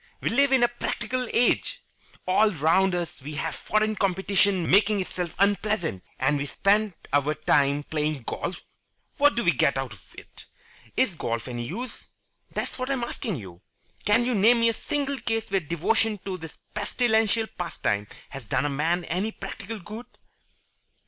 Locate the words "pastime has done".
17.45-18.65